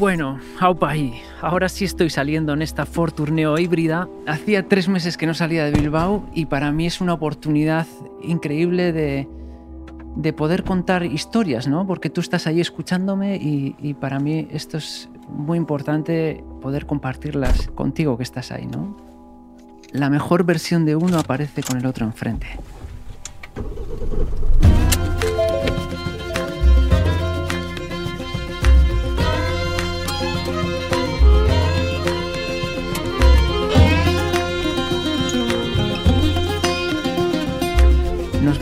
[0.00, 0.38] Bueno.
[1.42, 4.08] Ahora sí estoy saliendo en esta Ford Tourneo híbrida.
[4.26, 7.86] Hacía tres meses que no salía de Bilbao y para mí es una oportunidad
[8.22, 9.28] increíble de,
[10.16, 11.86] de poder contar historias, ¿no?
[11.86, 17.68] Porque tú estás ahí escuchándome y, y, para mí esto es muy importante poder compartirlas
[17.74, 18.96] contigo que estás ahí, ¿no?
[19.92, 22.46] La mejor versión de uno aparece con el otro enfrente.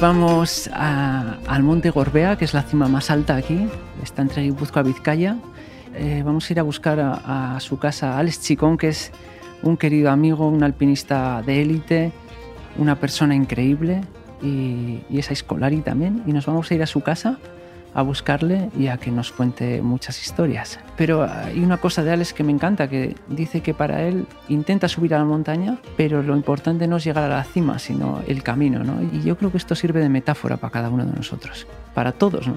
[0.00, 3.66] Vamos al Monte Gorbea, que es la cima más alta aquí,
[4.00, 5.36] está entre Guipúzcoa y Vizcaya.
[5.96, 9.10] Eh, vamos a ir a buscar a, su casa Alex Chicón, que es
[9.62, 12.12] un querido amigo, un alpinista de élite,
[12.76, 14.02] una persona increíble
[14.40, 16.22] y, y es Escolari también.
[16.26, 17.38] Y nos vamos a ir a su casa
[17.94, 20.78] a buscarle y a que nos cuente muchas historias.
[20.96, 24.88] Pero hay una cosa de Alex que me encanta, que dice que para él intenta
[24.88, 28.42] subir a la montaña, pero lo importante no es llegar a la cima, sino el
[28.42, 29.02] camino, ¿no?
[29.02, 32.48] Y yo creo que esto sirve de metáfora para cada uno de nosotros, para todos,
[32.48, 32.56] ¿no?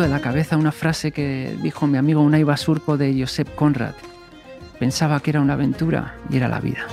[0.00, 3.92] De la cabeza una frase que dijo mi amigo Unai Basurco de Josep Conrad.
[4.80, 6.86] Pensaba que era una aventura y era la vida.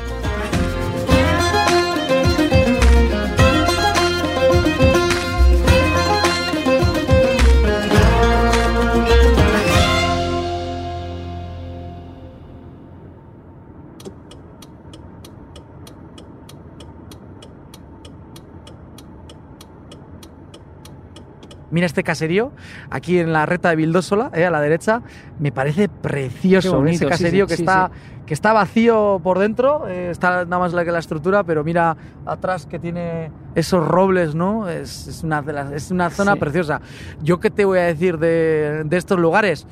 [21.71, 22.52] Mira este caserío
[22.89, 25.02] aquí en la recta de Vildósola, eh, a la derecha.
[25.39, 27.91] Me parece precioso bonito, ese caserío sí, sí, que, sí, está,
[28.25, 29.87] que está vacío por dentro.
[29.87, 34.35] Eh, está nada más la que la estructura, pero mira atrás que tiene esos robles,
[34.35, 34.67] ¿no?
[34.67, 36.81] Es, es una, de las, es una zona preciosa.
[37.21, 39.67] ¿Yo qué te voy a decir de, de estos lugares?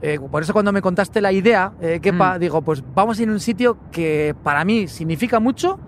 [0.00, 2.40] Eh, por eso cuando me contaste la idea, eh, Kepa, Mm.
[2.40, 5.78] digo, pues vamos a ir a un sitio que para mí significa mucho,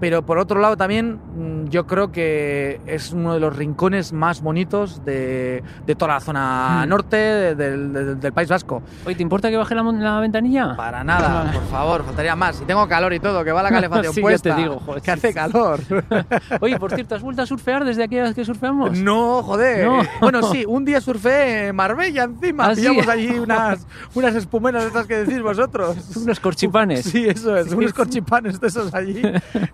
[0.00, 4.40] pero por otro lado también mm, yo creo que es uno de los rincones más
[4.42, 6.88] bonitos de, de toda la zona Mm.
[6.88, 8.82] norte de- del, del- País Vasco.
[9.06, 10.76] Oye, ¿te importa que baje la, la ventanilla?
[10.76, 12.60] Para nada, por favor, faltaría más.
[12.60, 14.54] Y tengo calor y todo, que va la calefacción Sí, ya puesta.
[14.54, 15.34] te digo, joder, que sí, hace sí.
[15.34, 15.80] calor.
[16.60, 18.98] Oye, por cierto, ¿has vuelto a surfear desde aquella vez que surfeamos?
[18.98, 19.86] No, joder.
[19.86, 20.02] No.
[20.20, 22.66] Bueno, sí, un día surfé en Marbella encima.
[22.66, 22.82] ¿Ah, sí?
[22.82, 25.96] Pillamos allí unas, unas espumeras de estas que decís vosotros.
[26.16, 27.04] Unos corchipanes.
[27.04, 27.96] Sí, eso es, Sí, unos sí.
[27.96, 29.22] corchipanes de esos allí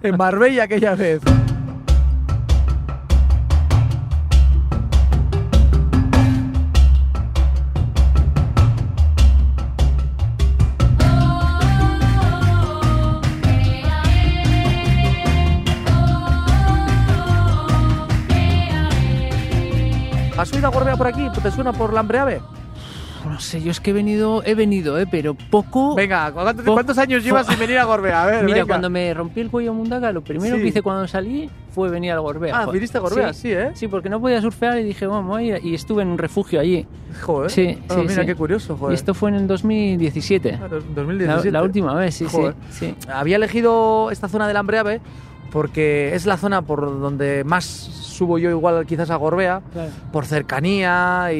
[0.02, 1.20] en Marbella aquella vez.
[20.36, 21.28] ¿Has subido a Gorbea por aquí?
[21.42, 22.42] ¿Te suena por Lambreave?
[23.28, 25.94] No sé, yo es que he venido, he venido, eh, pero poco.
[25.94, 28.22] Venga, ¿cuántos, Po- cuántos años llevas sin venir a Gorbea?
[28.22, 28.66] A ver, Mira, venga.
[28.68, 30.62] cuando me rompí el cuello mundaga, lo primero Sí.
[30.62, 32.54] que hice cuando salí fue venir al Gorbea.
[32.62, 33.70] Ah, viniste a Gorbea, sí, ¿eh?
[33.74, 36.18] Sí, porque no podía surfear y dije, vamos, voy a ir", y estuve en un
[36.18, 36.86] refugio allí.
[37.22, 37.50] Joder.
[37.50, 38.26] Sí, sí, mira, sí.
[38.26, 38.92] qué curioso, joder.
[38.92, 40.58] Y esto fue en el 2017.
[40.62, 41.50] Ah, dos- La, 2017.
[41.50, 42.54] la última vez, sí, Joder.
[42.70, 43.08] sí, sí.
[43.12, 45.00] Había elegido esta zona del Ambreave
[45.54, 49.90] porque es la zona por donde más subo yo igual quizás a Gorbea, Claro.
[50.12, 51.36] por cercanía y,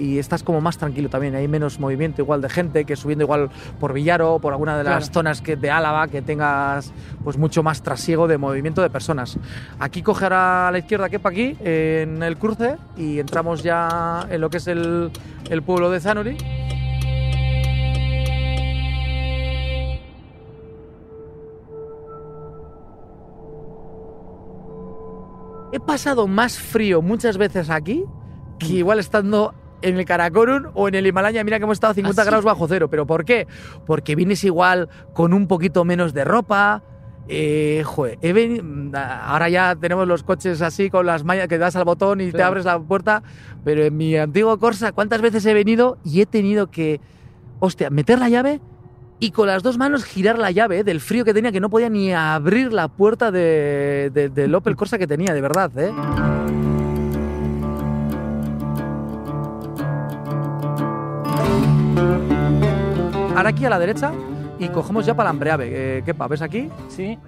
[0.00, 3.48] y estás como más tranquilo también, hay menos movimiento igual de gente que subiendo igual
[3.78, 6.92] por Villaro o por alguna de las zonas que, de Álava que tengas
[7.22, 9.38] pues mucho más trasiego de movimiento de personas.
[9.78, 14.26] Aquí coge ahora a la izquierda, que para aquí, en el cruce y entramos ya
[14.30, 15.10] en lo que es el,
[15.48, 16.36] el pueblo de Zanuri.
[25.78, 28.04] He pasado más frío muchas veces aquí
[28.58, 31.44] que igual estando en el Karakorum o en el Himalaya.
[31.44, 32.28] Mira que hemos estado a 50 ¿Ah, sí?
[32.28, 32.88] grados bajo cero.
[32.90, 33.46] ¿Pero por qué?
[33.86, 36.82] Porque vienes igual con un poquito menos de ropa.
[37.28, 41.76] Eh, joder, he veni- ahora ya tenemos los coches así con las mallas que das
[41.76, 43.22] al botón y te abres la puerta.
[43.64, 47.00] Pero en mi antiguo Corsa, ¿cuántas veces he venido y he tenido que,
[47.60, 48.60] hostia, meter la llave
[49.20, 51.88] y con las dos manos girar la llave del frío que tenía, que no podía
[51.88, 55.92] ni abrir la puerta de, de- del Opel Corsa que tenía, de verdad, ¿eh?
[63.36, 64.12] Ahora aquí a la derecha
[64.58, 65.98] y cogemos ya Palambreave.
[65.98, 66.26] Eh, ¿Qué pa?
[66.28, 66.68] ¿Ves aquí?
[66.88, 67.18] Sí.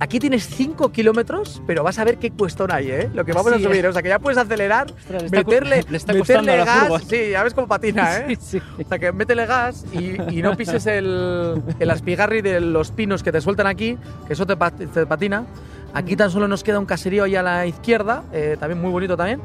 [0.00, 3.10] Aquí tienes 5 kilómetros, pero vas a ver qué cuestón hay, ¿eh?
[3.14, 3.84] Lo que vamos a subir.
[3.84, 3.88] eh.
[3.88, 7.02] O sea, que ya puedes acelerar, Ostras, le meterle, le está costando meterle la gas.
[7.08, 8.36] Sí, ya ves cómo patina, ¿eh?
[8.40, 8.82] Sí, sí.
[8.84, 13.22] O sea, que métele gas y, y no pises el, el aspigarri de los pinos
[13.22, 13.96] que te sueltan aquí,
[14.26, 15.46] que eso te, te patina.
[15.94, 19.16] Aquí tan solo nos queda un caserío ahí a la izquierda, eh, también muy bonito
[19.16, 19.40] también,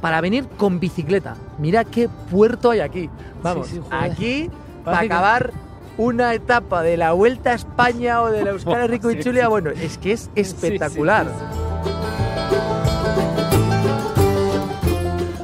[0.00, 1.36] para venir con bicicleta.
[1.58, 3.08] Mira qué puerto hay aquí.
[3.40, 4.50] Vamos, aquí
[4.84, 5.52] para que- acabar
[5.96, 9.70] una etapa de la Vuelta a España o de la Euskal Rico y Chulia, bueno,
[9.70, 11.26] es que es espectacular.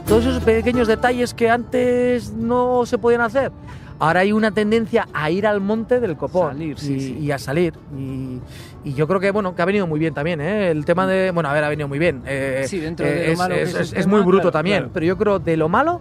[0.06, 3.52] Todos esos pequeños detalles que antes no se podían hacer.
[4.00, 7.18] Ahora hay una tendencia a ir al monte del copón Salir, sí, y, sí.
[7.20, 7.74] y a salir.
[7.96, 8.40] Y,
[8.82, 10.40] y yo creo que bueno que ha venido muy bien también.
[10.40, 10.70] ¿eh?
[10.70, 11.30] El tema de.
[11.32, 12.22] Bueno, a ver, ha venido muy bien.
[12.26, 14.16] Eh, Sí, dentro de eh, lo es, malo que es- es el es- es tema,
[14.16, 14.78] muy bruto claro, también.
[14.78, 14.90] claro.
[14.94, 16.00] Pero yo creo de lo malo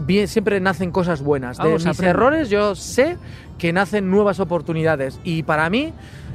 [0.00, 1.56] bien, siempre nacen cosas buenas.
[1.58, 2.10] De Algo mis aprende.
[2.10, 3.16] errores yo sé
[3.58, 5.20] que nacen nuevas oportunidades.
[5.24, 5.92] Y para mí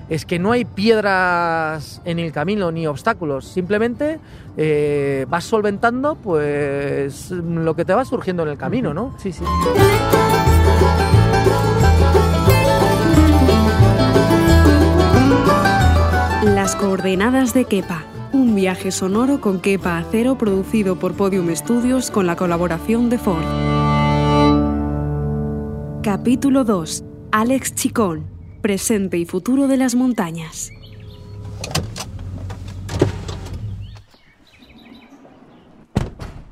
[0.09, 3.45] es que no hay piedras en el camino ni obstáculos.
[3.45, 4.19] Simplemente
[4.57, 9.15] eh, vas solventando pues lo que te va surgiendo en el camino, ¿no?
[9.17, 9.43] Sí, sí.
[16.43, 18.03] Las coordenadas de Kepa.
[18.33, 23.43] Un viaje sonoro con Kepa Acero producido por Podium Studios con la colaboración de Ford.
[26.01, 27.12] Capítulo 2.
[27.33, 28.27] Alex Chicón.
[28.61, 30.71] Presente y futuro de las montañas.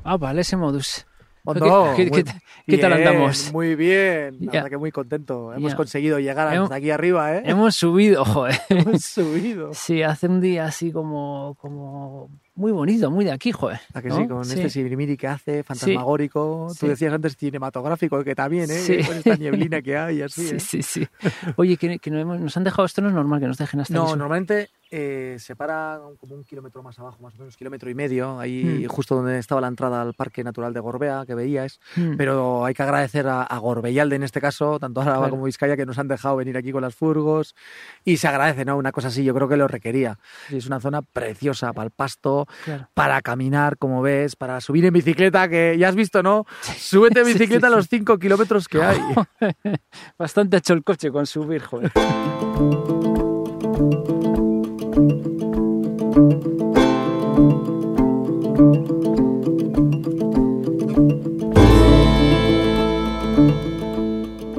[0.03, 1.05] Ah, vale, ese modus.
[1.43, 2.31] Ondo, ¿Qué, qué- muy qué-
[2.67, 3.51] qué tal bien, andamos?
[3.51, 5.53] Muy bien, la verdad que muy contento.
[5.53, 7.43] Hemos conseguido llegar Hemos- hasta aquí arriba, ¿eh?
[7.45, 8.59] Hemos subido, joder.
[8.69, 9.73] Hemos subido.
[9.73, 13.79] Sí, hace un día así como, como muy bonito, muy de aquí, joder.
[13.93, 14.17] ¿A que ¿no?
[14.17, 14.27] sí?
[14.27, 16.67] Con este sirimiri que hace, fantasmagórico.
[16.69, 16.87] Tú Sí.
[16.89, 18.73] decías antes cinematográfico, que también, ¿eh?
[18.79, 18.97] Sí.
[19.03, 20.59] Con esta nieblina que hay, así, Sí, ¿eh?
[20.59, 21.07] sí, sí.
[21.55, 24.15] Oye, que, que nos han dejado esto, no es normal que nos dejen hasta No,
[24.15, 28.39] normalmente eh, se para como un kilómetro más abajo, más o menos kilómetro y medio,
[28.39, 28.87] ahí Mm.
[28.89, 31.79] justo donde estaba la entrada al Parque Natural de Gorbea, que veías.
[31.95, 32.17] Mm.
[32.17, 35.31] Pero hay que agradecer a, a Gorbeyalde en este caso, tanto Araba Claro.
[35.31, 37.55] como Vizcaya, que nos han dejado venir aquí con las furgos.
[38.03, 38.77] Y se agradece, ¿no?
[38.77, 40.19] Una cosa así, yo creo que lo requería.
[40.49, 42.89] Es una zona preciosa para el pasto, Claro.
[42.93, 46.45] para caminar, como ves, para subir en bicicleta, que ya has visto, ¿no?
[46.77, 47.75] Súbete en Sí, sí, bicicleta sí.
[47.75, 48.99] los 5 kilómetros que hay.
[50.19, 51.91] Bastante ha hecho el coche con subir, joder.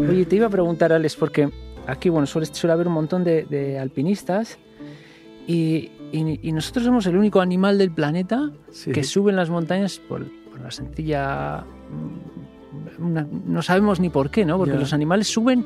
[0.08, 1.48] Oye, te iba a preguntar, Alex, porque
[1.86, 4.58] aquí bueno, suele, suele haber un montón de, de alpinistas
[5.46, 8.92] y, y- y nosotros somos el único animal del planeta Sí.
[8.92, 11.64] que suben las montañas por, por la sencilla...
[12.98, 14.58] mm, una- no sabemos ni por qué, ¿no?
[14.58, 15.64] Porque los animales suben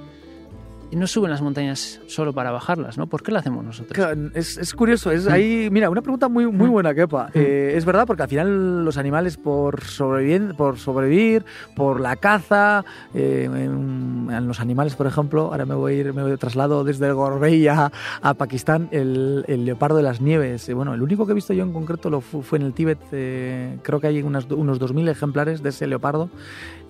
[0.93, 3.09] no suben las montañas solo para bajarlas, ¿no?
[3.09, 4.07] ¿Por qué lo hacemos nosotros?
[4.35, 6.73] Es, es curioso, es ahí, mira, una pregunta muy, muy Mm.
[6.73, 7.31] buena, Kepa.
[7.35, 11.45] Eh, es verdad, porque al final los animales por sobrevivir, por, sobrevivir,
[11.75, 12.85] por la caza,
[13.15, 16.37] eh, en, en los animales, por ejemplo, ahora me voy a ir, me voy de
[16.37, 17.91] traslado desde Gorbey a,
[18.23, 20.69] a Pakistán, el, el leopardo de las nieves.
[20.69, 22.73] Eh, bueno, el único que he visto yo en concreto lo fu- fue en el
[22.75, 26.31] Tíbet, eh, creo que hay unas, unos 2.000 ejemplares de ese leopardo,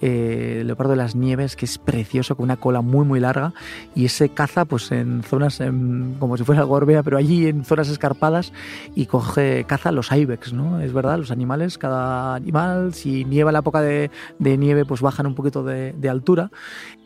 [0.01, 3.53] eh, leopardo de las nieves, que es precioso, con una cola muy, muy larga
[3.95, 7.89] y ese caza pues en zonas em, como si fuera Gorbea, pero allí en zonas
[7.89, 8.53] escarpadas
[8.95, 10.81] y coge caza los ibex, ¿no?
[10.81, 15.27] Es verdad, los animales, cada animal, si nieva la época de, de nieve, pues bajan
[15.27, 16.51] un poquito de, de altura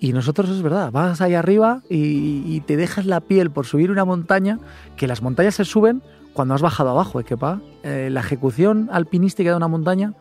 [0.01, 3.91] y nosotros es verdad, vas ahí arriba y, y te dejas la piel por subir
[3.91, 4.59] una montaña,
[4.97, 7.25] que las montañas se suben cuando has bajado abajo, ¿eh?
[7.25, 7.61] que pa?
[7.83, 10.15] Eh, la ejecución alpinística de una montaña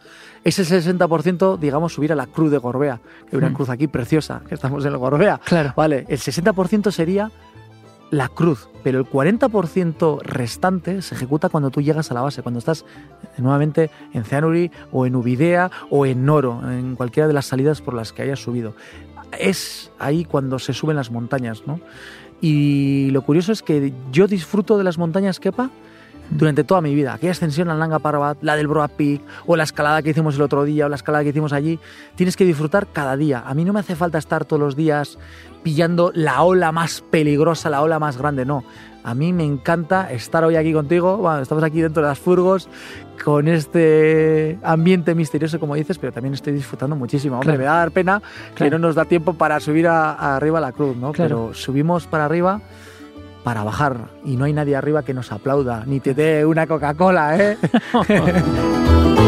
[0.44, 3.54] es el 60%, digamos, subir a la cruz de Gorbea, que hay una Mm.
[3.54, 5.40] cruz aquí preciosa, que estamos en el Gorbea.
[5.44, 5.74] Claro.
[5.76, 7.32] Vale, el 60% sería
[8.12, 12.58] la cruz, pero el 40% restante se ejecuta cuando tú llegas a la base, cuando
[12.60, 12.84] estás
[13.24, 17.82] eh, nuevamente en Cianuri o en Ubidea o en Noro, en cualquiera de las salidas
[17.82, 18.74] por las que hayas subido.
[19.38, 21.80] Es ahí cuando se suben las montañas, ¿no?
[22.42, 25.70] Y lo curioso es que yo disfruto de las montañas, Kepa,
[26.32, 27.14] durante toda mi vida.
[27.14, 30.42] Aquella ascensión al Nanga Parbat, la del Broad Peak, o la escalada que hicimos el
[30.42, 31.80] otro día, o la escalada que hicimos allí,
[32.16, 33.44] tienes que disfrutar cada día.
[33.46, 35.18] A mí no me hace falta estar todos los días
[35.64, 38.64] pillando la ola más peligrosa, la ola más grande, no.
[39.04, 42.68] A mí me encanta estar hoy aquí contigo, bueno, estamos aquí dentro de las furgos,
[43.24, 47.36] con este ambiente misterioso, como dices, pero también estoy disfrutando muchísimo.
[47.36, 47.60] Hombre, Claro.
[47.60, 48.22] me va a dar pena
[48.56, 51.12] que no nos da tiempo para subir a, a arriba a la cruz, ¿no?
[51.12, 51.48] Claro.
[51.48, 52.62] Pero subimos para arriba
[53.44, 57.38] para bajar y no hay nadie arriba que nos aplauda, ni te dé una Coca-Cola,
[57.38, 57.58] ¿eh?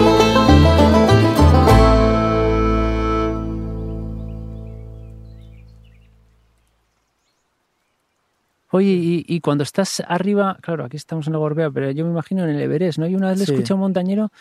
[8.73, 12.11] Oye, y, y cuando estás arriba, claro, aquí estamos en la Gorbea, pero yo me
[12.11, 13.07] imagino en el Everest, ¿no?
[13.07, 13.51] Y una vez le Sí.
[13.53, 14.31] escuché a un montañero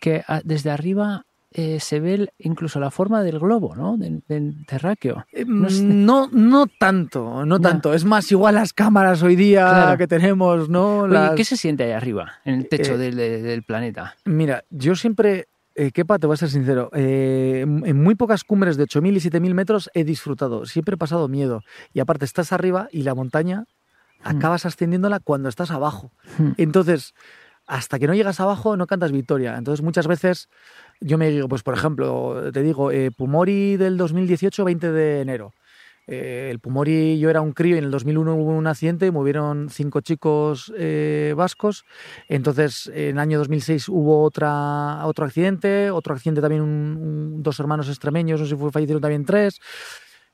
[0.00, 3.96] que ah, desde arriba eh, se ve incluso la forma del globo, ¿no?
[3.96, 5.26] Del, del terráqueo.
[5.46, 5.82] No, sé.
[5.82, 7.62] no, no tanto, no Ya.
[7.70, 7.94] tanto.
[7.94, 9.98] Es más, igual las cámaras hoy día Claro.
[9.98, 11.00] que tenemos, ¿no?
[11.02, 14.14] Oye, Las- ¿qué se siente ahí arriba, en el techo Eh, del, planeta?
[14.24, 18.76] Mira, yo siempre, eh, Kepa, te voy a ser sincero, eh, en muy pocas cumbres
[18.76, 21.62] de 8.000 y 7.000 metros he disfrutado, siempre he pasado miedo.
[21.92, 23.64] Y aparte estás arriba y la montaña
[24.24, 26.12] acabas ascendiéndola cuando estás abajo.
[26.38, 26.52] Hmm.
[26.56, 27.12] Entonces,
[27.66, 29.56] hasta que no llegas abajo no cantas victoria.
[29.56, 30.48] Entonces muchas veces
[31.02, 35.52] yo me digo, pues por ejemplo, te digo, eh, Pumori del 2018, 20 de enero.
[36.08, 39.68] Eh, el Pumori, yo era un crío y en el 2001 hubo un accidente, murieron
[39.70, 41.84] cinco chicos eh, vascos.
[42.28, 47.60] Entonces, en el año 2006 hubo otra, otro accidente, otro accidente también, un- un- dos
[47.60, 49.60] hermanos extremeños, no sé si fue, fallecieron también tres.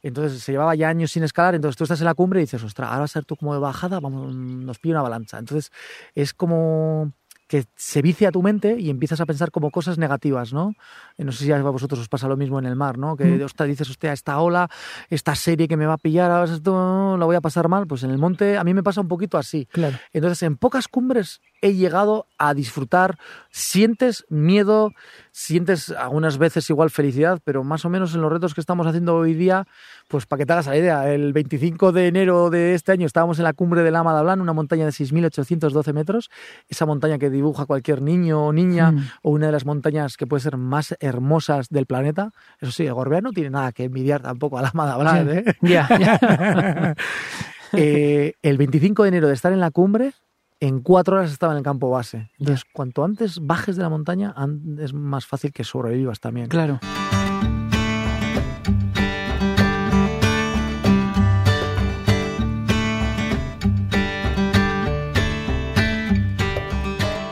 [0.02, 2.62] Entonces se llevaba ya años sin escalar, entonces tú estás en la cumbre y dices,
[2.62, 5.38] ostras, ahora va a ser tú como de bajada, vamos, nos pilla una avalancha.
[5.38, 5.72] Entonces
[6.14, 7.12] es como
[7.48, 10.74] que se vicia tu mente y empiezas a pensar como cosas negativas, ¿no?
[11.16, 13.16] Eh, No sé si a vosotros os pasa lo mismo en el mar, ¿no?
[13.16, 13.66] Que Mm.
[13.66, 14.68] dices, hostia, esta ola,
[15.08, 17.86] esta serie que me va a pillar, ahora esto la voy a pasar mal.
[17.86, 19.66] Pues en el monte a mí me pasa un poquito así.
[19.72, 19.96] Claro.
[20.12, 23.18] Entonces, en pocas cumbres he llegado a disfrutar.
[23.50, 24.92] Sientes miedo,
[25.38, 29.14] sientes algunas veces igual felicidad, pero más o menos en los retos que estamos haciendo
[29.14, 29.66] hoy día,
[30.08, 33.38] pues para que te hagas la idea, el 25 de enero de este año estábamos
[33.38, 36.28] en la cumbre del Lama de Blanc, una montaña de 6.812 metros,
[36.68, 38.98] esa montaña que dibuja cualquier niño o niña, Mm.
[39.22, 42.32] o una de las montañas que puede ser más hermosas del planeta.
[42.60, 45.54] Eso sí, Gorbea no tiene nada que envidiar tampoco a la Lama de Blanc, ¿eh?
[47.74, 50.12] Eh, el 25 de enero de estar en la cumbre,
[50.60, 52.30] en cuatro horas estaba en el campo base.
[52.38, 54.34] Entonces, cuanto antes bajes de la montaña,
[54.78, 56.48] es más fácil que sobrevivas también.
[56.48, 56.80] Claro.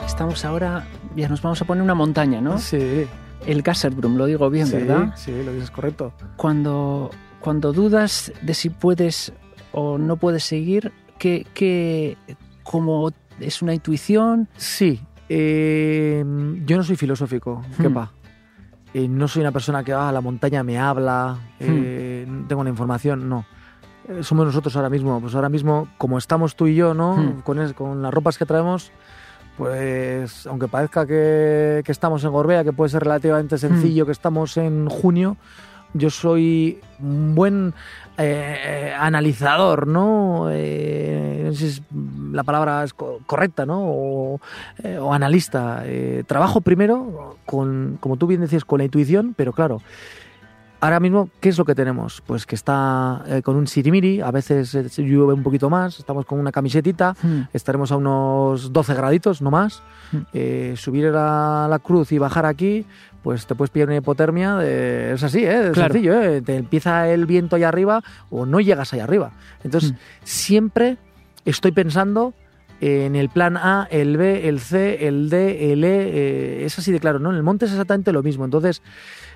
[0.06, 2.58] Estamos ahora, ya nos vamos a poner una montaña, ¿no?
[2.58, 3.06] Sí,
[3.44, 5.12] El Gasserbrum, lo digo bien, sí, ¿verdad?
[5.16, 6.12] Sí, lo dices correcto.
[6.36, 9.32] Cuando, cuando dudas de si puedes
[9.72, 12.16] o no puedes seguir, que, que
[12.70, 16.24] como es una intuición, Sí, eh,
[16.64, 17.82] yo no soy filosófico, Hmm.
[17.82, 18.12] Kepa.
[18.94, 22.70] Eh, no soy una persona que ah, la montaña me habla, eh, no tengo la
[22.70, 23.44] información, no.
[24.22, 25.20] Somos nosotros ahora mismo.
[25.20, 27.16] Pues ahora mismo, como estamos tú y yo, ¿no?
[27.16, 27.40] Hmm.
[27.42, 28.90] Con, es- con las ropas que traemos,
[29.58, 34.56] pues aunque parezca que, que estamos en Gorbea, que puede ser relativamente sencillo, que estamos
[34.56, 35.36] en junio,
[35.94, 37.74] yo soy un buen
[38.18, 40.48] eh, analizador, ¿no?
[40.50, 41.50] Eh,
[42.32, 43.80] la palabra es co- correcta, ¿no?
[43.84, 44.40] O,
[44.82, 45.82] eh, o analista.
[45.84, 49.80] Eh, trabajo primero con, como tú bien decías, con la intuición, pero claro,
[50.80, 52.22] ahora mismo, ¿qué es lo que tenemos?
[52.26, 56.26] Pues que está eh, con un sirimiri, a veces eh, llueve un poquito más, estamos
[56.26, 59.82] con una camisetita, hmm, estaremos a unos 12 graditos, no más.
[60.12, 60.16] Mm.
[60.32, 62.84] Eh, subir a la cruz y bajar aquí,
[63.22, 64.56] pues te puedes pillar una hipotermia.
[64.56, 65.68] de- es así, ¿eh?
[65.68, 65.92] Es Claro.
[65.94, 66.42] sencillo, ¿eh?
[66.42, 69.32] Te empieza el viento allá arriba o no llegas allá arriba.
[69.64, 69.96] Entonces, Mm.
[70.22, 70.96] siempre
[71.44, 72.34] estoy pensando
[72.80, 75.88] en el plan A, el B, el C, el D, el E.
[76.60, 77.30] eh, es así de claro, ¿no?
[77.30, 78.44] En el monte es exactamente lo mismo.
[78.44, 78.82] Entonces,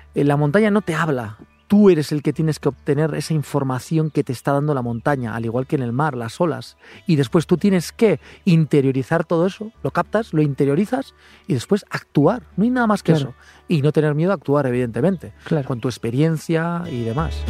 [0.15, 1.37] la montaña no te habla.
[1.67, 5.33] Tú eres el que tienes que obtener esa información que te está dando la montaña,
[5.35, 6.75] al igual que en el mar, las olas.
[7.07, 11.15] Y después tú tienes que interiorizar todo eso, lo captas, lo interiorizas
[11.47, 12.43] y después actuar.
[12.57, 13.29] No hay nada más que Claro.
[13.29, 13.37] eso.
[13.69, 15.65] Y no tener miedo a actuar, evidentemente, claro.
[15.65, 17.41] con tu experiencia y demás.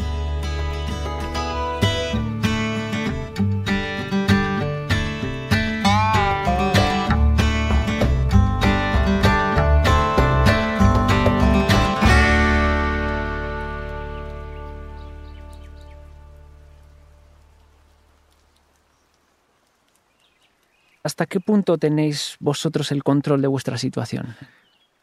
[21.03, 24.36] ¿Hasta qué punto tenéis vosotros el control de vuestra situación?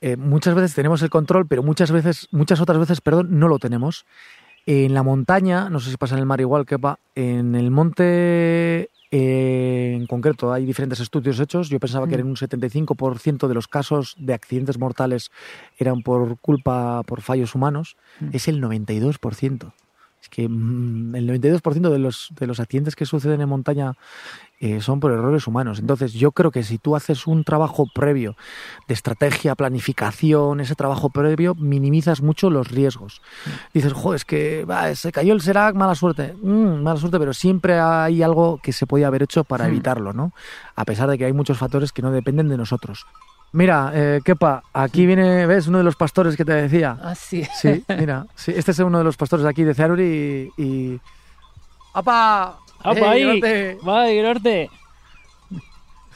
[0.00, 3.58] Eh, muchas veces tenemos el control, pero muchas veces, muchas otras veces, perdón, no lo
[3.58, 4.06] tenemos.
[4.66, 6.76] En la montaña, no sé si pasa en el mar igual, que
[7.14, 11.70] en el monte Eh, en concreto, hay diferentes estudios hechos.
[11.70, 15.30] Yo pensaba que en un 75% de los casos de accidentes mortales
[15.78, 17.96] eran por culpa, por fallos humanos.
[18.20, 18.28] Mm.
[18.32, 19.72] Es el 92%.
[20.28, 23.94] Es que mm, el 92% de los, de los accidentes que suceden en montaña
[24.60, 25.78] eh, son por errores humanos.
[25.78, 28.36] Entonces, yo creo que si tú haces un trabajo previo
[28.88, 33.22] de estrategia, planificación, ese trabajo previo, minimizas mucho los riesgos.
[33.72, 36.34] Dices, jo, es que va, se cayó el Serac, mala suerte.
[36.42, 39.68] Mm, mala suerte, pero siempre hay algo que se podía haber hecho para Hmm.
[39.68, 40.32] evitarlo, ¿no?
[40.74, 43.06] A pesar de que hay muchos factores que no dependen de nosotros.
[43.52, 45.66] Mira, eh, Kepa, aquí viene, ¿ves?
[45.68, 46.98] Uno de los pastores que te decía.
[47.02, 47.46] Ah, sí.
[47.54, 50.62] Sí, mira, sí, este es uno de los pastores de aquí de Cearuri y...
[50.62, 51.00] y...
[51.94, 52.58] ¡Apa!
[52.80, 53.24] ¡Apa, ¡Eh, ahí!
[54.14, 54.70] Guirote!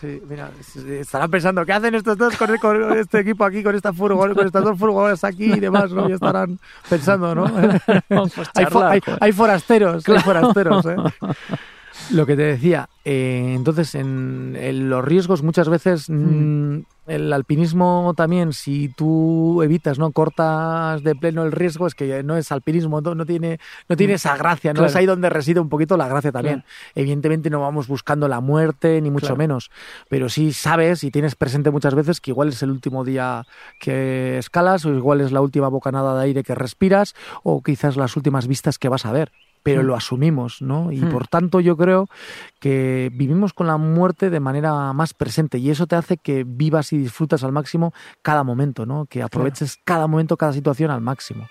[0.02, 0.50] Sí, mira,
[0.98, 4.46] estarán pensando, ¿qué hacen estos dos con, con este equipo aquí, con esta furgoneta, con
[4.48, 6.08] estas dos furgonetas aquí y demás, ¿no?
[6.08, 6.58] Y estarán
[6.90, 7.44] pensando, ¿no?
[8.08, 10.96] Pues hay, charla, hay- forasteros, hay forasteros, ¿eh?
[12.10, 18.14] Lo que te decía, eh, entonces en, en los riesgos muchas veces mm, el alpinismo
[18.16, 23.00] también, si tú evitas, no cortas de pleno el riesgo, es que no es alpinismo,
[23.00, 23.58] no, no tiene,
[23.88, 24.88] no tiene esa gracia, no Claro.
[24.88, 26.60] es ahí donde reside un poquito la gracia también.
[26.60, 26.68] Claro.
[26.94, 29.36] Evidentemente no vamos buscando la muerte, ni mucho Claro.
[29.38, 29.70] menos,
[30.08, 33.44] pero sí sabes y tienes presente muchas veces que igual es el último día
[33.80, 38.16] que escalas, o igual es la última bocanada de aire que respiras, o quizás las
[38.16, 39.30] últimas vistas que vas a ver.
[39.62, 39.86] Pero Mm.
[39.86, 40.90] lo asumimos, ¿no?
[40.92, 41.10] Y Mm.
[41.10, 42.08] por tanto yo creo
[42.60, 46.92] que vivimos con la muerte de manera más presente y eso te hace que vivas
[46.92, 47.92] y disfrutas al máximo
[48.22, 49.06] cada momento, ¿no?
[49.06, 51.46] Que aproveches cada momento, cada situación al máximo.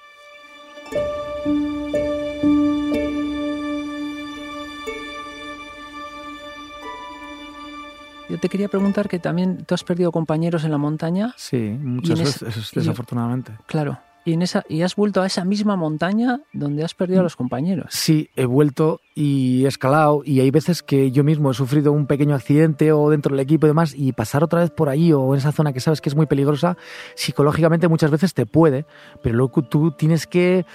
[8.29, 12.19] Yo te quería preguntar que también tú has perdido compañeros en la montaña, Sí, muchas
[12.19, 13.51] ese- veces, desafortunadamente.
[13.65, 13.99] claro.
[14.23, 17.35] Y, en esa, y has vuelto a esa misma montaña donde has perdido a los
[17.35, 17.87] compañeros.
[17.89, 22.07] Sí, he vuelto y he escalado y hay veces que yo mismo he sufrido un
[22.07, 25.33] pequeño accidente o dentro del equipo y demás y pasar otra vez por ahí o
[25.33, 26.77] en esa zona que sabes que es muy peligrosa,
[27.15, 28.85] psicológicamente muchas veces te puede,
[29.23, 30.65] pero luego tú tienes que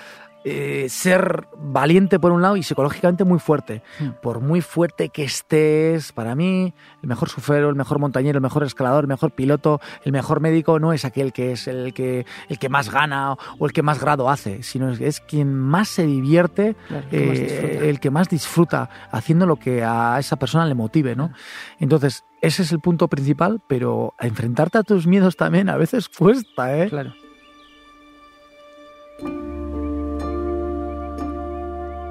[0.49, 3.83] eh, ser valiente por un lado y psicológicamente muy fuerte.
[3.99, 4.11] Hmm.
[4.23, 6.73] Por muy fuerte que estés, para mí,
[7.03, 10.79] el mejor sufero, el mejor montañero, el mejor escalador, el mejor piloto, el mejor médico
[10.79, 14.00] no es aquel que es el que, el que más gana o el que más
[14.00, 18.11] grado hace, sino es, es quien más se divierte Claro, que más eh, el que
[18.12, 21.33] más disfruta haciendo lo que a esa persona le motive, ¿no?
[21.81, 26.79] Entonces, ese es el punto principal, pero enfrentarte a tus miedos también a veces cuesta,
[26.79, 26.88] ¿eh?
[26.88, 27.14] Claro.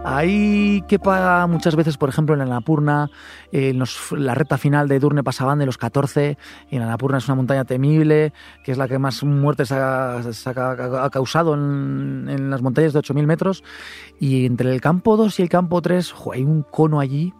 [0.07, 2.61] Ahí que para muchas veces, por ejemplo, en la
[3.51, 3.73] eh,
[4.11, 6.37] la recta final de Durne Pasaban de los 14,
[6.69, 8.31] en la es una montaña temible,
[8.63, 13.63] que es la que más muertes ha, ha- causado en, las montañas de 8.000 metros.
[14.19, 17.33] Y entre el campo 2 y el campo 3, jo, hay un cono allí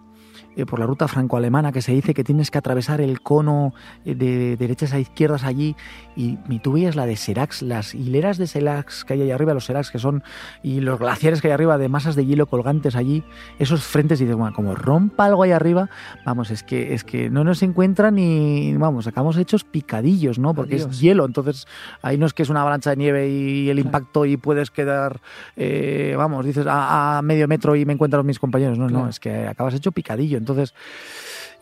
[0.56, 3.74] eh, por la ruta franco-alemana que se dice que tienes que atravesar el cono
[4.06, 5.76] eh, de derechas a izquierdas allí
[6.16, 9.54] y, y tú veías la de Seracs, las hileras de Seracs que hay ahí arriba,
[9.54, 10.24] los Seracs que son,
[10.64, 13.24] y los glaciares que hay arriba de masas de hielo colgantes allí,
[13.60, 15.90] esos frentes y dices, bueno, como rompa algo ahí arriba,
[16.26, 20.54] vamos, es que, es que no nos encuentran ni, vamos, acabamos hechos picadillos, ¿no?
[20.54, 20.92] Porque Adiós.
[20.92, 21.68] es hielo, entonces
[22.02, 23.88] ahí no es que es una avalancha de nieve y el Claro.
[23.88, 25.20] impacto y puedes quedar,
[25.58, 29.20] eh, vamos, dices a, a medio metro y me encuentran mis compañeros, no, no, es
[29.20, 30.76] que acabas hecho picadillo, entonces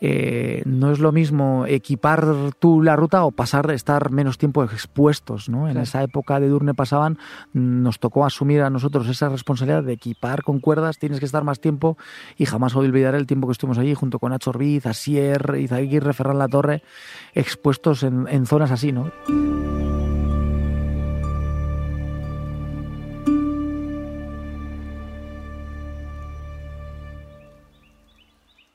[0.06, 2.26] eh, no es lo mismo equipar
[2.58, 5.66] tú la ruta o pasar de estar menos tiempo expuestos, ¿no?
[5.66, 7.18] En esa época de Durne pasaban,
[7.54, 11.60] nos tocó asumir a nosotros esa responsabilidad de equipar con cuerdas, tienes que estar más
[11.60, 11.96] tiempo
[12.36, 16.38] y jamás olvidaré el tiempo que estuvimos allí junto con Nacho Orbiz, Asier, Izaguirre, Ferran
[16.38, 16.82] La Torre,
[17.32, 19.10] expuestos en, en zonas así, ¿no?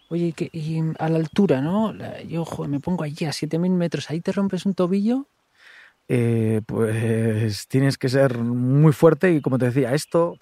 [0.09, 1.93] Oye, y, que- y a la altura, ¿no?
[2.27, 5.27] Yo, joder, me pongo allí a 7.000 metros, ahí te rompes un tobillo.
[6.11, 10.37] eh, pues tienes que ser muy fuerte y como te decía, esto,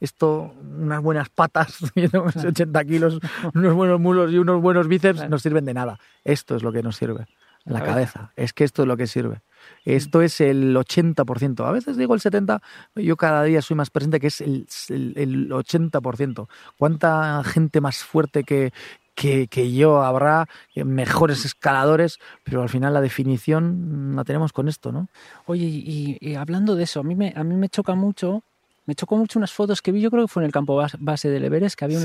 [0.00, 1.78] esto, unas buenas patas,
[2.14, 3.18] unos 80 kilos,
[3.54, 5.98] unos buenos mulos y unos buenos bíceps no sirven de nada.
[6.24, 7.26] Esto es lo que nos sirve.
[7.64, 8.32] La cabeza.
[8.36, 9.40] Es que esto es lo que sirve.
[9.84, 11.64] Esto es el 80%.
[11.66, 12.60] A veces digo el 70%,
[12.96, 16.48] yo cada día soy más presente que es el, el, el 80%.
[16.78, 18.72] ¿Cuánta gente más fuerte que,
[19.14, 24.68] que, que yo habrá, eh, mejores escaladores, pero al final la definición la tenemos con
[24.68, 25.08] esto, ¿no?
[25.46, 28.42] Oye, y, y hablando de eso, a mí, me, a mí me choca mucho,
[28.86, 30.96] me chocó mucho unas fotos que vi, yo creo que fue en el campo bas-
[30.98, 32.04] base del Everest, que había, un-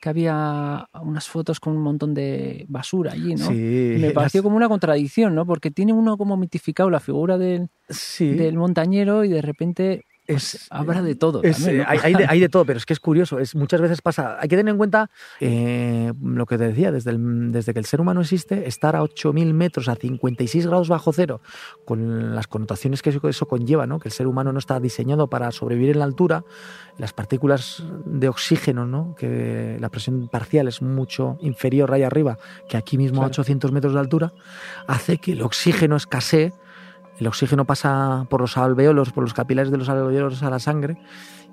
[0.00, 3.46] que había unas fotos con un montón de basura allí, ¿no?
[3.48, 3.94] sí.
[3.96, 5.44] Y me pareció las- como una contradicción, ¿no?
[5.44, 8.28] Porque tiene uno como mitificado la figura del, sí.
[8.30, 11.42] del montañero y de repente es, habrá de todo.
[11.42, 11.90] es, también, eh, ¿no?
[11.90, 13.38] hay, hay de, hay de todo, pero es que es curioso.
[13.40, 14.36] Es, muchas veces pasa.
[14.40, 15.10] Hay que tener en cuenta
[15.40, 19.02] eh, lo que te decía, desde, el- desde que el ser humano existe, estar a
[19.02, 21.40] 8.000 metros, a 56 grados bajo cero,
[21.84, 23.98] con las connotaciones que eso, conlleva, ¿no?
[23.98, 26.44] que el ser humano no está diseñado para sobrevivir en la altura,
[26.98, 29.14] las partículas de oxígeno, ¿no?
[29.18, 32.38] que la presión parcial es mucho inferior ahí arriba
[32.68, 33.40] que aquí mismo a Claro.
[33.42, 34.32] 800 metros de altura,
[34.86, 36.52] hace que el oxígeno escasee.
[37.18, 40.98] El oxígeno pasa por los alveolos, por los capilares de los alveolos a la sangre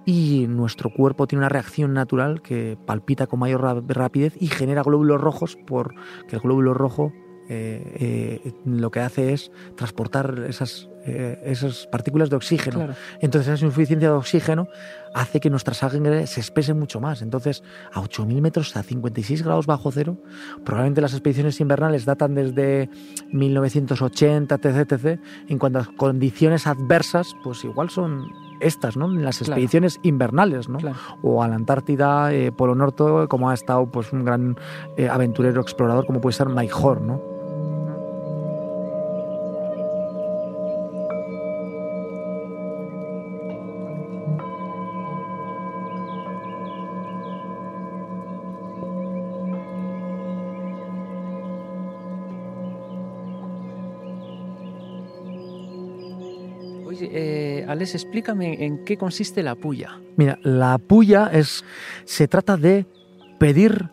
[0.05, 4.83] y nuestro cuerpo tiene una reacción natural que palpita con mayor ra- rapidez y genera
[4.83, 7.11] glóbulos rojos porque el glóbulo rojo
[7.47, 12.77] eh, eh, lo que hace es transportar esas, eh, esas partículas de oxígeno.
[12.77, 12.93] Claro.
[13.21, 14.67] Entonces esa insuficiencia de oxígeno
[15.13, 17.21] hace que nuestra sangre se espese mucho más.
[17.21, 17.61] Entonces
[17.93, 20.17] a 8.000 metros, a 56 grados bajo cero,
[20.63, 22.89] probablemente las expediciones invernales datan desde
[23.31, 25.19] 1980, etc, etc.
[25.47, 28.25] En cuanto a condiciones adversas, pues igual son
[28.59, 29.07] estas, ¿no?
[29.07, 29.53] Las Claro.
[29.53, 30.79] expediciones invernales, ¿no?
[30.79, 30.97] Claro.
[31.21, 34.57] O a la Antártida, eh, Polo Norte, como ha estado pues un gran
[35.11, 37.34] aventurero explorador como puede ser Mike Horn, ¿no?
[57.93, 59.99] Explícame en qué consiste la puya.
[60.17, 61.63] Mira, la puya es.
[62.05, 62.87] se trata de
[63.39, 63.89] pedir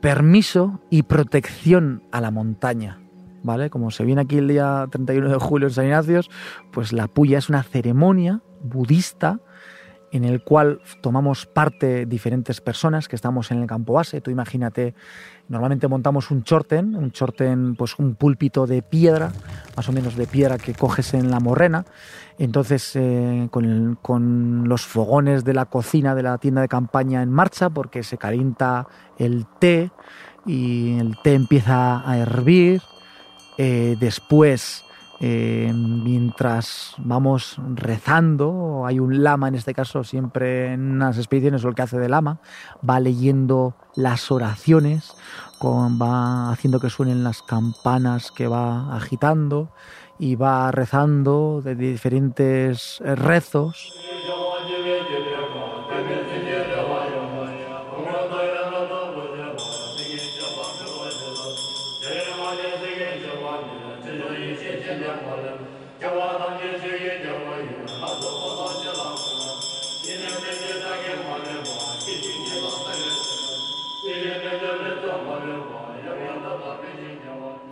[0.00, 2.98] permiso y protección a la montaña.
[3.42, 3.70] ¿Vale?
[3.70, 6.20] Como se viene aquí el día 31 de julio en San Ignacio,
[6.72, 9.40] pues la puya es una ceremonia budista
[10.12, 14.20] en el cual tomamos parte diferentes personas que estamos en el campo base.
[14.20, 14.94] Tú imagínate,
[15.48, 19.32] normalmente montamos un chorten, un chorten, pues un púlpito de piedra,
[19.76, 21.84] más o menos de piedra que coges en la morrena.
[22.38, 27.70] Entonces, eh, con, los fogones de la cocina de la tienda de campaña en marcha,
[27.70, 29.90] porque se calienta el té
[30.46, 32.82] y el té empieza a hervir.
[33.58, 34.84] Eh, después,
[35.22, 41.68] eh, mientras vamos rezando, hay un lama en este caso, siempre en unas expediciones, o
[41.68, 42.40] el que hace de lama,
[42.88, 45.14] va leyendo las oraciones,
[45.62, 49.70] va haciendo que suenen las campanas que va agitando
[50.18, 53.92] y va rezando de diferentes eh, rezos.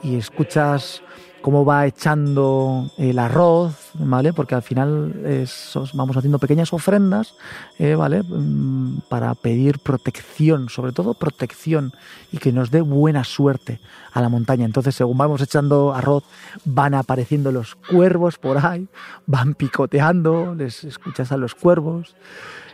[0.02, 1.02] Y escuchas
[1.40, 4.32] cómo va echando el arroz, ¿vale?
[4.32, 7.34] Porque al final es- vamos haciendo pequeñas ofrendas,
[7.78, 8.22] eh, ¿vale?
[8.24, 11.92] Mm, Para pedir protección, sobre todo protección,
[12.32, 13.80] y que nos dé buena suerte
[14.12, 14.64] a la montaña.
[14.64, 16.24] Entonces, según vamos echando arroz,
[16.64, 18.88] van apareciendo los cuervos por ahí,
[19.26, 22.14] van picoteando, les escuchas a los cuervos.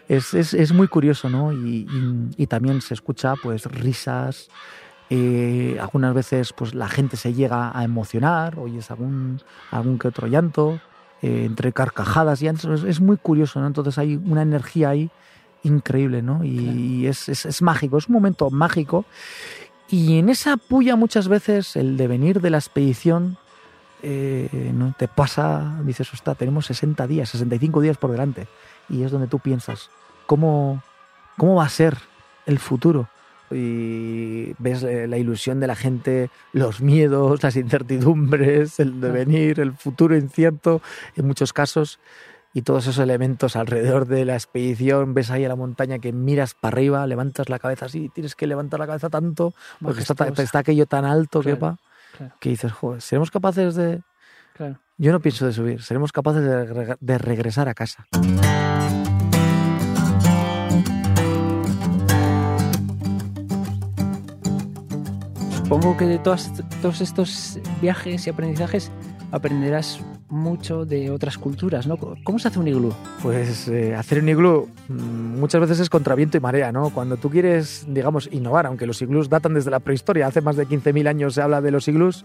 [0.09, 1.53] Es, es- es muy curioso, ¿no?
[1.53, 1.87] Y,
[2.37, 4.49] y- también se escucha, pues, risas,
[5.11, 9.41] eh, algunas veces pues la gente se llega a emocionar, oyes algún,
[9.71, 10.81] algún que otro llanto,
[11.23, 13.67] eh, entre carcajadas y es, es muy curioso, ¿no?
[13.67, 15.11] Entonces hay una energía ahí
[15.63, 16.45] increíble, ¿no?
[16.45, 16.79] Y, Claro.
[16.79, 19.05] y es, es- es mágico, es un momento mágico.
[19.89, 23.37] Y en esa puya muchas veces el devenir de la expedición
[24.03, 24.95] eh, ¿no?
[24.99, 28.47] te pasa, dices, ostras, tenemos 60 días, 65 días por delante.
[28.91, 29.89] Y es donde tú piensas,
[30.27, 30.83] ¿cómo,
[31.39, 31.97] cómo va a ser
[32.45, 33.09] el futuro?
[33.51, 39.73] Y ves eh, la ilusión de la gente, los miedos, las incertidumbres, el devenir, el
[39.73, 40.81] futuro incierto
[41.17, 41.99] en muchos casos
[42.53, 46.55] y todos esos elementos alrededor de la expedición, ves ahí a la montaña que miras
[46.55, 50.87] para arriba, levantas la cabeza así, tienes que levantar la cabeza tanto porque está, aquello
[50.87, 51.79] tan alto Claro, que va,
[52.17, 52.35] claro.
[52.41, 54.03] que dices, joder, seremos capaces de...
[54.57, 54.79] Claro.
[54.99, 58.07] Yo no pienso de subir, seremos capaces de, reg- de regresar a casa.
[65.65, 68.93] Supongo que de todas- todos estos viajes y aprendizajes
[69.33, 71.97] aprenderás mucho de otras culturas, ¿no?
[72.23, 72.93] ¿Cómo se hace un iglú?
[73.23, 76.91] Pues eh, hacer un iglú mm, muchas veces es contra viento y marea, ¿no?
[76.91, 80.67] Cuando tú quieres, digamos, innovar, aunque los iglús datan desde la prehistoria, hace más de
[80.67, 82.25] 15.000 años se habla de los iglús,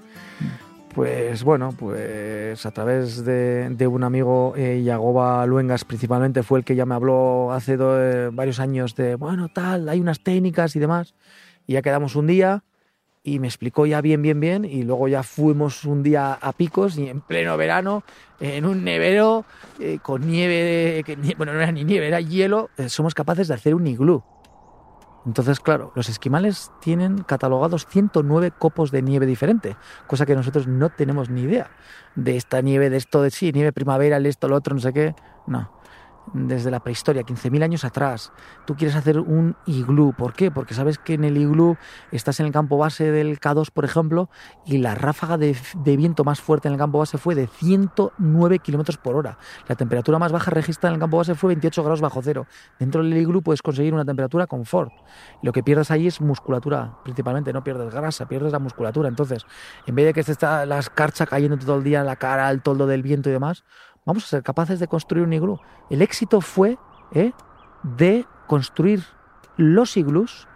[0.94, 6.66] pues bueno, pues a través de, de un amigo, eh, Yagoba Luengas principalmente, fue el
[6.66, 10.76] que ya me habló hace do- eh, varios años de, bueno, tal, hay unas técnicas
[10.76, 11.16] y demás,
[11.68, 12.64] y ya quedamos un día
[13.24, 14.66] y me explicó ya bien, bien, bien.
[14.66, 18.04] Y luego ya fuimos un día a picos y en pleno verano,
[18.40, 19.46] en un nevero,
[19.80, 23.54] eh, con nieve, que, bueno, no era ni nieve, era hielo, eh, somos capaces de
[23.54, 24.24] hacer un iglú.
[25.26, 29.76] Entonces, claro, los esquimales tienen catalogados 109 copos de nieve diferente,
[30.08, 31.70] cosa que nosotros no tenemos ni idea
[32.16, 34.94] de esta nieve, de esto de sí, nieve primavera, el esto, lo otro, no sé
[34.94, 35.14] qué.
[35.46, 35.79] No
[36.34, 38.32] desde la prehistoria, 15.000 años atrás.
[38.66, 40.14] Tú quieres hacer un iglú.
[40.18, 40.52] ¿Por qué?
[40.52, 41.78] Porque sabes que en el iglú
[42.12, 44.30] estás en el campo base del K2, por ejemplo,
[44.66, 45.56] y la ráfaga de,
[45.98, 49.38] viento más fuerte en el campo base fue de 109 kilómetros por hora.
[49.68, 52.48] La temperatura más baja registrada en el campo base fue 28 grados bajo cero.
[52.80, 54.92] Dentro del iglú puedes conseguir una temperatura confort.
[55.42, 57.54] Lo que pierdes ahí es musculatura, principalmente.
[57.54, 59.10] No pierdes grasa, pierdes la musculatura.
[59.10, 59.46] Entonces,
[59.86, 62.62] en vez de que esté la escarcha cayendo todo el día en la cara, el
[62.62, 63.64] toldo del viento y demás,
[64.06, 65.60] vamos a ser capaces de construir un iglú.
[65.90, 66.78] El éxito fue
[67.12, 67.32] ¿eh?
[67.84, 69.04] de construir
[69.58, 70.48] los iglús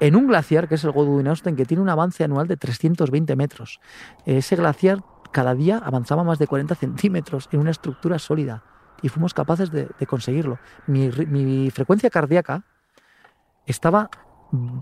[0.00, 3.80] en un glaciar que es el Godwin-Austen, que tiene un avance anual de 320 metros.
[4.24, 8.64] Ese glaciar cada día avanzaba más de 40 centímetros en una estructura sólida
[9.02, 10.58] y fuimos capaces de, conseguirlo.
[10.86, 12.64] mi, frecuencia cardíaca
[13.66, 14.10] estaba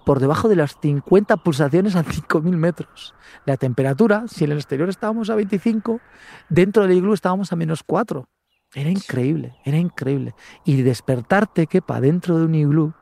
[0.05, 3.15] por debajo de las 50 pulsaciones a 5.000 metros.
[3.45, 6.01] La temperatura, si en el exterior estábamos a 25,
[6.49, 8.29] dentro del iglú estábamos a menos 4.
[8.75, 10.35] Era increíble, era increíble.
[10.65, 12.93] Y despertarte, quepa, dentro de un iglú,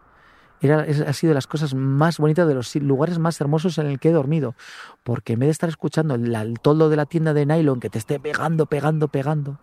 [0.60, 3.98] era, ha sido de las cosas más bonitas, de los lugares más hermosos en el
[3.98, 4.54] que he dormido.
[5.02, 7.90] Porque en vez de estar escuchando el, el toldo de la tienda de nylon que
[7.90, 9.58] te esté pegando, pegando, pegando,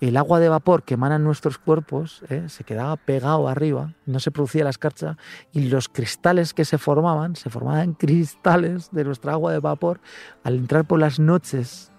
[0.00, 2.44] el agua de vapor que emana en nuestros cuerpos ¿eh?
[2.48, 5.16] se quedaba pegado arriba, no se producía la escarcha
[5.52, 10.00] y los cristales que se formaban, se formaban cristales de nuestra agua de vapor.
[10.42, 11.90] Al entrar por las noches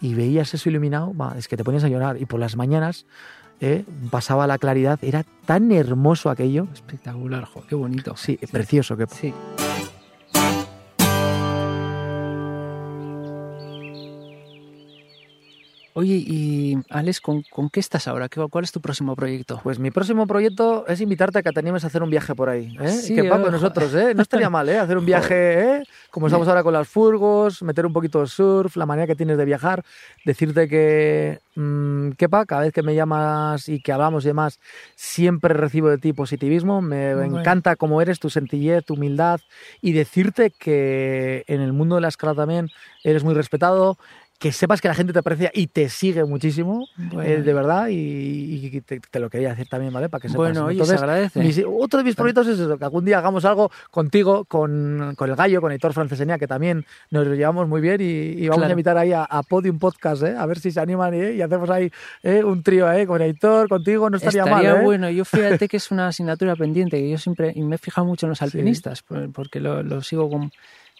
[0.00, 3.06] y veías eso iluminado, es que te ponías a llorar y por las mañanas
[3.60, 3.84] ¿eh?
[4.10, 6.68] pasaba la claridad, era tan hermoso aquello.
[6.72, 8.16] Espectacular, qué bonito.
[8.16, 8.96] Sí, precioso.
[8.96, 9.06] Que...
[9.06, 9.32] Sí.
[15.98, 18.28] Oye, y Alex, ¿con, qué estás ahora?
[18.28, 19.60] ¿Cuál es tu próximo proyecto?
[19.62, 22.50] Pues mi próximo proyecto es invitarte a que te animes a hacer un viaje por
[22.50, 22.76] ahí.
[22.78, 22.90] ¿eh?
[22.90, 24.12] Sí, que con nosotros, ¿eh?
[24.14, 24.78] No estaría mal, ¿eh?
[24.78, 25.82] Hacer un viaje, ¿eh?
[26.10, 29.38] Como estamos ahora con las furgos, meter un poquito de surf, la manera que tienes
[29.38, 29.84] de viajar,
[30.26, 34.60] decirte que, mmm, Kepa, cada vez que me llamas y que hablamos y demás,
[34.96, 36.82] siempre recibo de ti positivismo.
[36.82, 39.40] Me encanta cómo eres, tu sencillez, tu humildad
[39.80, 42.68] y decirte que en el mundo de la escala también
[43.02, 43.96] eres muy respetado
[44.38, 46.86] que sepas que la gente te aprecia y te sigue muchísimo,
[47.22, 50.08] eh, de verdad, y, te, lo quería decir también, ¿vale?
[50.08, 50.38] Para que sepas.
[50.38, 51.64] Bueno, oye, se agradece.
[51.66, 55.36] otro de mis proyectos es eso, que algún día hagamos algo contigo, con, con el
[55.36, 59.12] gallo, con Héctor Francesenia, que también nos llevamos muy bien y, vamos a invitar ahí
[59.12, 60.34] a, Podium Podcast, ¿eh?
[60.36, 61.34] A ver si se animan ¿eh?
[61.34, 61.90] y hacemos ahí
[62.22, 62.42] ¿eh?
[62.42, 63.06] un trío, ¿eh?
[63.06, 64.84] Con Héctor, contigo, no estaría, estaría mal, ¿eh?
[64.84, 68.06] bueno, yo fíjate que es una asignatura pendiente, que yo siempre, y me he fijado
[68.06, 70.50] mucho en los alpinistas, porque lo, lo sigo con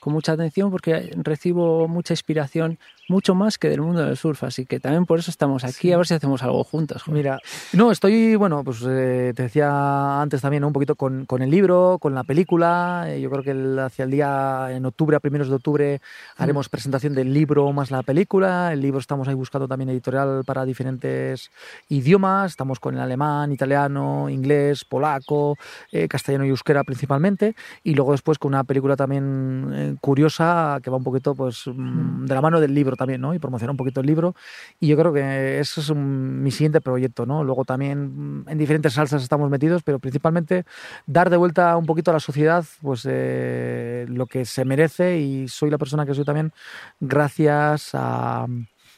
[0.06, 4.64] con mucha atención porque recibo mucha inspiración, mucho más que del mundo del surf, así
[4.64, 7.02] que también por eso estamos aquí, a ver si hacemos algo juntos.
[7.08, 7.40] Mira,
[7.72, 11.98] no, estoy, bueno, pues eh, te decía antes también un poquito con, con, el libro,
[12.00, 15.56] con la película, eh, yo creo que hacia el día, en octubre, a primeros de
[15.56, 16.00] octubre,
[16.38, 16.42] mm.
[16.42, 20.64] haremos presentación del libro más la película, el libro estamos ahí buscando también editorial para
[20.64, 21.50] diferentes
[21.88, 25.58] idiomas, estamos con el alemán, italiano, inglés, polaco,
[25.90, 30.96] eh, castellano y euskera principalmente, y luego después con una película también curiosa que va
[30.96, 33.35] un poquito pues mm, de la mano del libro también, ¿no?
[33.35, 34.35] Y promociona un poquito el libro.
[34.80, 37.44] Y yo creo que eso es mi siguiente proyecto, ¿no?
[37.44, 40.64] Luego también mm, en diferentes salsas estamos metidos, pero principalmente
[41.06, 45.48] dar de vuelta un poquito a la sociedad pues eh, lo que se merece y
[45.48, 46.52] soy la persona que soy también
[47.00, 48.46] gracias a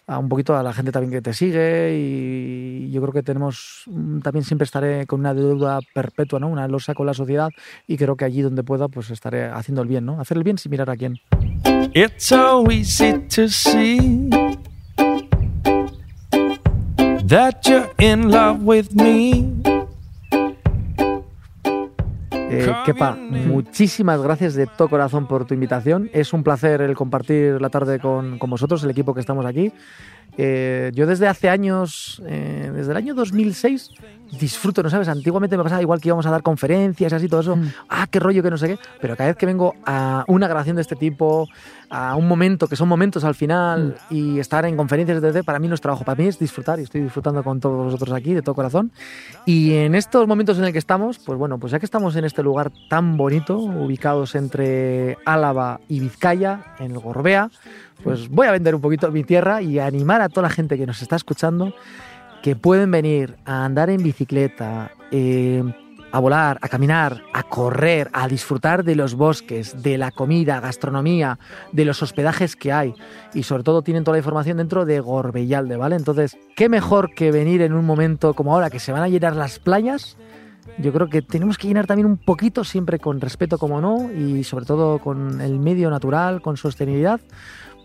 [0.09, 3.83] a un poquito a la gente también que te sigue y yo creo que tenemos
[3.87, 6.49] mm, también siempre estaré con una deuda perpetua, ¿no?
[6.49, 7.51] Una losa con la sociedad
[7.87, 10.19] y creo que allí donde pueda pues estaré haciendo el bien, ¿no?
[10.19, 11.21] Hacer el bien sin mirar a quién.
[22.51, 26.09] Eh, Kepa, muchísimas gracias de todo corazón por tu invitación.
[26.13, 29.73] Es un placer el compartir la tarde con, con vosotros, el equipo que estamos aquí.
[30.37, 33.91] Eh, yo desde hace años, eh, desde el año 2006,
[34.33, 35.09] disfruto, ¿no sabes?
[35.09, 37.57] Antiguamente me pasaba igual que íbamos a dar conferencias y así, todo eso.
[37.57, 37.73] Mm.
[37.89, 38.79] Ah, qué rollo, que no sé qué.
[39.01, 41.49] Pero cada vez que vengo a una grabación de este tipo,
[41.91, 44.15] a un momento, que son momentos al final, mm.
[44.15, 46.83] y estar en conferencias de para mí no es trabajo, para mí es disfrutar y
[46.83, 48.93] estoy disfrutando con todos vosotros aquí, de todo corazón.
[49.47, 52.25] Y en estos momentos en el que estamos, pues bueno, pues ya que estamos en
[52.25, 57.51] este lugar tan bonito, ubicados entre Álava y Vizcaya, en el Gorbea,
[58.03, 60.87] pues voy a vender un poquito mi tierra y animar a toda la gente que
[60.87, 61.73] nos está escuchando
[62.43, 65.63] que pueden venir a andar en bicicleta, eh,
[66.11, 71.39] a volar, a caminar, a correr, a disfrutar de los bosques, de la comida, gastronomía,
[71.73, 72.95] de los hospedajes que hay
[73.35, 75.97] y sobre todo tienen toda la información dentro de Gorbellalde, ¿vale?
[75.97, 79.37] Entonces, ¿qué mejor que venir en un momento como ahora que se van a llenar
[79.37, 80.17] las playas?
[80.79, 84.45] Yo creo que tenemos que llenar también un poquito, siempre con respeto como no, y
[84.45, 87.21] sobre todo con el medio natural, con sostenibilidad.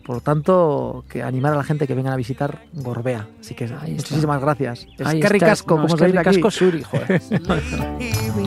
[0.05, 3.27] Por lo tanto, que animar a la gente que vengan a visitar Gorbea.
[3.39, 4.09] Así que Ahí está.
[4.09, 4.85] muchísimas gracias.
[4.99, 5.33] Es Ahí que está.
[5.33, 6.29] ricasco, No, como es se dice aquí.
[6.29, 7.21] ricasco suri, joder.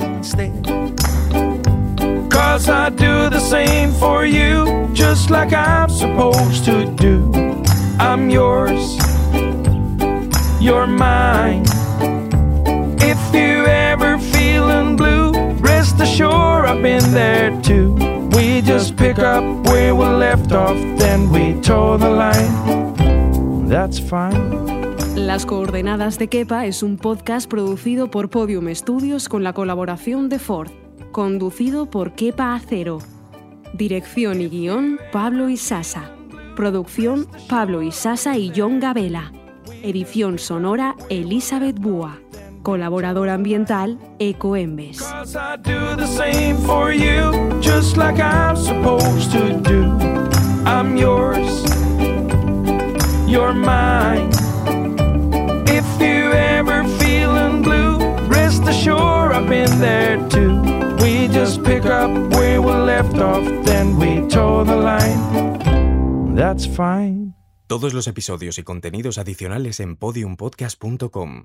[2.30, 7.30] Cause I do the same for you, just like I'm supposed to do.
[7.98, 8.98] I'm yours,
[10.60, 11.64] you're mine.
[13.00, 17.96] If you ever feeling blue, rest assured I've been there too.
[18.36, 23.66] We just pick up where we left off, then we toe the line.
[23.66, 24.36] That's fine.
[25.16, 30.38] Las coordenadas de Kepa es un podcast producido por Podium Studios con la colaboración de
[30.38, 30.70] Ford,
[31.12, 32.98] conducido por Kepa Acero.
[33.72, 36.10] Dirección y guion Pablo Isasa.
[36.56, 39.32] Producción Pablo Isasa y John Gabela.
[39.82, 42.18] Edición sonora Elizabeth Búa.
[42.66, 44.98] Colaborador ambiental Ecoembes.
[44.98, 49.84] Cause I do the same for you, just like I'm supposed to do.
[50.66, 51.62] I'm yours,
[53.24, 54.30] you're mine.
[55.68, 60.60] If you ever feeling blue, rest assured I've been there too.
[61.00, 66.34] We just pick up where we left off, then we toe the line.
[66.34, 67.36] That's fine.
[67.68, 71.44] Todos los episodios y contenidos adicionales en podiumpodcast.com.